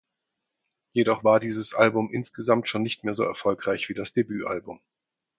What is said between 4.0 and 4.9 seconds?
Debütalbum.